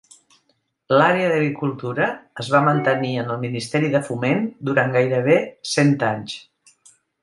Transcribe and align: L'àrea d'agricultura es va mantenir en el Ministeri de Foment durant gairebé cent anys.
L'àrea 0.93 1.27
d'agricultura 1.31 2.07
es 2.45 2.51
va 2.55 2.63
mantenir 2.69 3.13
en 3.27 3.31
el 3.37 3.41
Ministeri 3.47 3.95
de 3.99 4.05
Foment 4.11 4.45
durant 4.73 5.01
gairebé 5.01 5.41
cent 5.79 5.99
anys. 6.15 6.41